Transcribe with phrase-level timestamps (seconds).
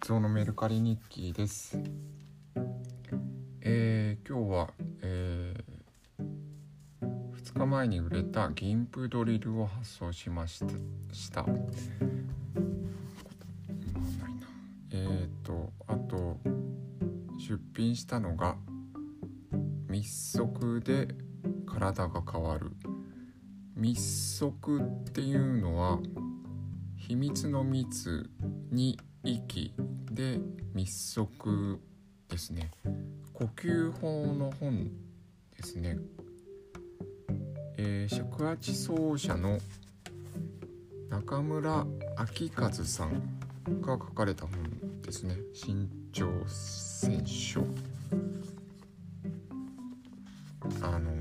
[0.00, 1.78] ゾウのメルカリ日記です。
[3.62, 4.68] えー今日は、
[5.02, 5.54] え
[6.18, 10.66] 2日前に売れた銀プドリルを発送しました。
[11.12, 11.46] した
[14.90, 16.36] えっ、とあと
[17.38, 18.56] 出品したのが
[19.88, 20.08] 密
[20.38, 21.08] 足で
[21.66, 22.72] 体が変わる
[23.76, 24.82] 密足っ
[25.12, 25.98] ていうのは
[26.96, 28.28] 秘密の密
[28.70, 29.72] に息
[30.12, 30.38] で
[30.72, 31.80] 密足
[32.28, 32.70] ですね。
[33.32, 34.88] 呼吸法の本
[35.56, 35.98] ですね、
[37.76, 39.58] えー尺八奏者の
[41.10, 43.40] 中村明和さん
[43.80, 45.36] が書かれた本ですね。
[45.52, 47.66] 新潮選書。
[50.82, 51.14] あのう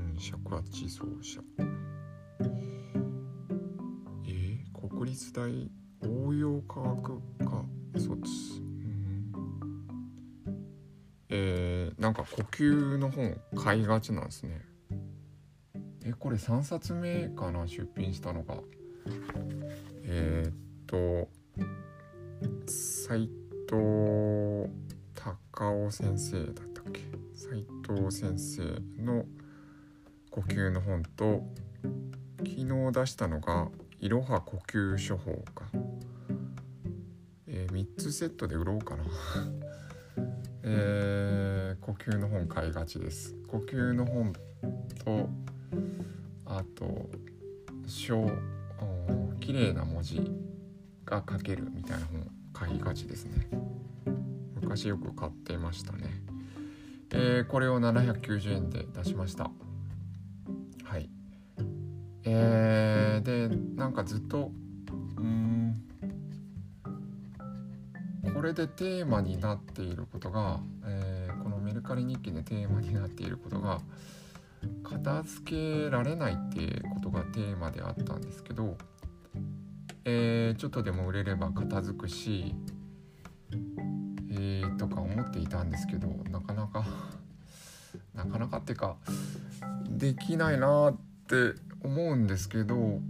[0.00, 1.65] ん尺八奏者。
[4.96, 5.46] 国立大
[6.08, 7.64] 応用科学科
[7.98, 9.32] 卒うん。
[11.28, 14.60] えーなんか呼吸の本買いがちなんですね。
[16.04, 18.58] えこれ3冊目かな出品したのが。
[20.04, 20.54] えーっ
[20.86, 21.28] と
[22.66, 23.28] 斉
[23.68, 24.70] 藤
[25.14, 25.36] 隆
[25.86, 27.00] 夫先生だったっけ？
[27.34, 28.62] 斉藤先生
[29.02, 29.26] の
[30.30, 31.42] 呼吸の本と
[32.38, 35.66] 昨日出したのが「いろは呼吸処方か」
[37.48, 39.04] えー、3つセットで売ろうかな。
[40.62, 43.36] えー呼吸の本買いがちです。
[43.46, 44.32] 呼吸の本
[45.04, 45.28] と
[46.44, 47.08] あと
[47.86, 48.28] 小
[49.40, 50.20] 綺麗な文字
[51.04, 53.48] が書けるみたいな本買いがちですね。
[54.60, 56.22] 昔よく買ってましたね。
[57.12, 59.50] えーこれを790円で出しました。
[60.82, 61.08] はい。
[62.24, 62.85] えー、
[63.26, 64.52] でなんかずっと
[65.16, 65.82] うーん
[68.32, 73.80] これでテーマになっていることが、えーこのメルカリ日記でテーマになっていることが
[74.82, 78.76] 片付けられないっていうことがテーマであったんですけど、
[80.04, 82.54] えーちょっとでも売れれば片付くし、
[84.30, 86.84] えーとか思っていたんですけどなかなか
[88.14, 88.96] なかなかっていうか
[89.88, 90.96] できないなっ
[91.28, 93.00] て思うんですけど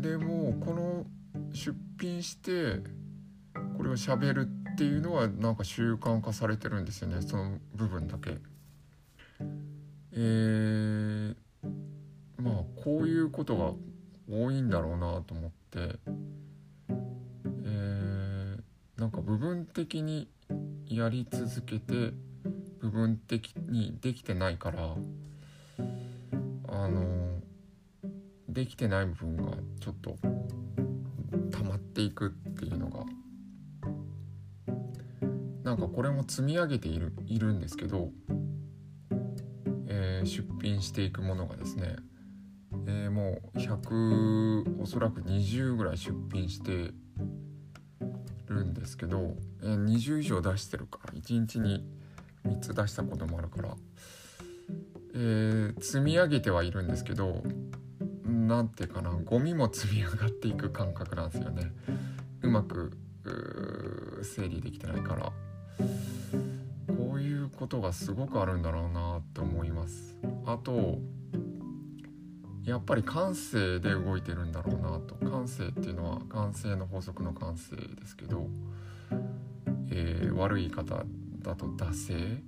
[0.00, 1.06] でもこの
[1.52, 2.80] 出品して
[3.76, 8.36] これを喋るっていうのはなんか習慣化されてるんですよねその部分だけ。
[10.12, 11.34] えー、
[12.38, 13.72] まあこういうことが
[14.30, 15.98] 多いんだろうなと思って、
[16.88, 18.60] えー、
[18.98, 20.28] なんか部分的に
[20.86, 22.12] やり続けて
[22.80, 24.94] 部分的にできてないから
[26.68, 27.40] あの
[28.56, 30.16] できてない部分がちょっと
[31.52, 33.04] 溜まっていくっていうのが
[35.62, 38.08] なんかこれも積み上げているいるんですけど、
[39.88, 41.96] えー出品していくものがですね、
[42.86, 46.92] えーもう100おそらく20ぐらい出品して
[48.46, 51.84] るんですけど、えー20以上出してるから1日に
[52.46, 53.76] 3つ出したこともあるから、
[55.14, 57.42] えー積み上げてはいるんですけど
[58.26, 61.70] なんていうかなゴミも積み上がっていく感覚なんですよね。
[62.42, 62.92] うまく
[63.24, 65.32] う整理できてないから。
[66.96, 70.18] こういうことがすごくあるんだろうなって思います。
[70.44, 70.98] あと
[72.64, 75.14] やっぱり感性で動いてるんだろうなと。
[75.14, 78.48] 感性っていうのは感性の法則の感性ですけど、
[79.90, 81.04] えー悪い言い方
[81.38, 82.42] だと惰性、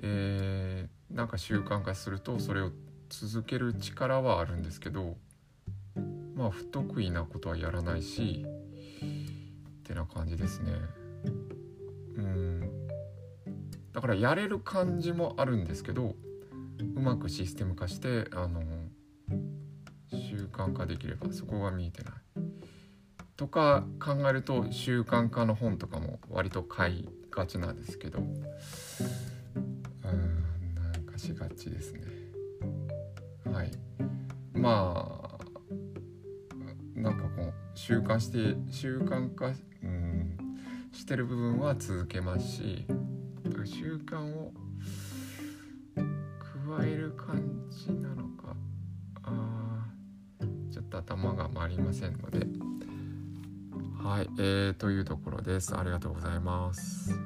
[0.00, 2.72] えーなんか習慣化するとそれを
[3.12, 5.18] 続ける力はあるんですけど
[6.34, 10.72] まあ不得意なことはやらないしってな感じですね。
[12.16, 12.88] うん。
[13.92, 16.14] だからやれる感じもあるんですけど
[16.96, 18.62] うまくシステム化してあの
[20.10, 22.14] 習慣化できればそこが見えてない。
[23.36, 28.38] とか考えると習慣化の本とかも割と買いがちなんですけどうん
[30.74, 32.21] なんかしがちですね。
[34.62, 39.46] まあなんかこう習慣して習慣化、
[39.82, 40.38] うん、
[40.92, 42.86] してる部分は続けますし
[43.64, 44.52] 習慣を
[46.76, 48.54] 加える感じなのか
[49.24, 49.84] あ
[50.72, 52.46] ちょっと頭が回りませんので。
[54.02, 55.76] はい、えー、というところです。
[55.76, 57.16] ありがとうございます。